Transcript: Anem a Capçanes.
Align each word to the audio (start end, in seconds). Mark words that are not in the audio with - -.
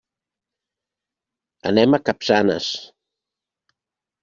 Anem 1.73 1.97
a 1.97 2.01
Capçanes. 2.09 2.73